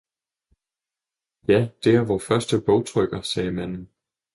[1.47, 3.89] "Ja, det er vor første bogtrykker!" sagde manden.